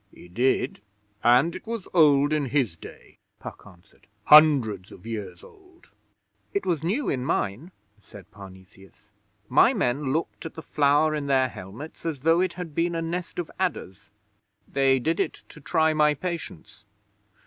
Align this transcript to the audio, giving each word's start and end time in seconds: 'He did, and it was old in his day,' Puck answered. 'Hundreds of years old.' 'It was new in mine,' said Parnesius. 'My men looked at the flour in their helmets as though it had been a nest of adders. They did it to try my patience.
'He 0.11 0.27
did, 0.29 0.81
and 1.23 1.55
it 1.55 1.67
was 1.67 1.87
old 1.93 2.33
in 2.33 2.45
his 2.45 2.75
day,' 2.75 3.19
Puck 3.37 3.67
answered. 3.67 4.07
'Hundreds 4.23 4.91
of 4.91 5.05
years 5.05 5.43
old.' 5.43 5.91
'It 6.55 6.65
was 6.65 6.81
new 6.81 7.07
in 7.07 7.23
mine,' 7.23 7.71
said 7.99 8.31
Parnesius. 8.31 9.11
'My 9.47 9.75
men 9.75 10.11
looked 10.11 10.43
at 10.47 10.55
the 10.55 10.63
flour 10.63 11.13
in 11.13 11.27
their 11.27 11.49
helmets 11.49 12.03
as 12.03 12.21
though 12.23 12.41
it 12.41 12.53
had 12.53 12.73
been 12.73 12.95
a 12.95 13.01
nest 13.03 13.37
of 13.37 13.51
adders. 13.59 14.09
They 14.67 14.97
did 14.97 15.19
it 15.19 15.43
to 15.49 15.61
try 15.61 15.93
my 15.93 16.15
patience. 16.15 16.83